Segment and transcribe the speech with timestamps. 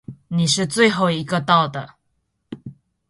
[0.29, 1.93] 你是最后一个到的。